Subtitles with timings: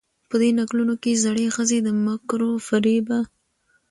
[0.29, 3.19] په دې نکلونو کې زړې ښځې د مکرو و فرېبه